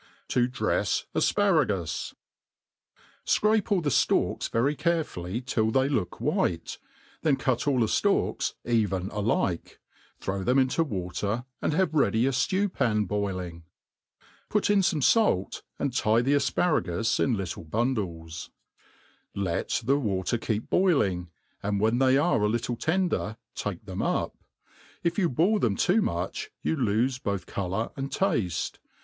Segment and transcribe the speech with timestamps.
[0.19, 2.15] / To drefs Afparagus*
[3.23, 6.79] SCRAPE all the ftalks very carefully till they look white,
[7.21, 9.79] then cut all the ftalks even alike,
[10.19, 13.61] throw them into water, and bave ready a ftew pan boiling.
[14.49, 17.19] Put in fome fait, and tie the U afparagus %* THE ART OF COOKERY afparagus
[17.23, 18.49] in little bundles.
[19.35, 21.29] Let the water keep boiling,
[21.61, 24.35] And when they are a tittle tender take them up.
[25.03, 28.79] If you boil them too much you loofe both colour and tafte.